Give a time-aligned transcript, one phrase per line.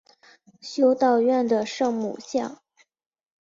[0.61, 2.59] 修道院的圣母像。